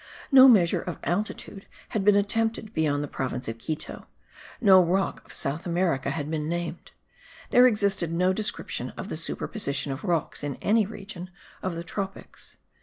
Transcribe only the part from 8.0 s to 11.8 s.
no description of the superposition of rocks in any region of